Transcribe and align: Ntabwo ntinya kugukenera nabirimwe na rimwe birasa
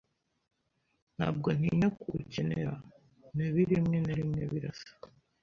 Ntabwo 1.15 1.47
ntinya 1.57 1.87
kugukenera 1.99 2.73
nabirimwe 3.35 3.97
na 4.05 4.13
rimwe 4.19 4.41
birasa 4.51 4.91